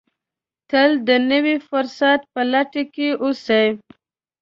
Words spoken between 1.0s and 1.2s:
د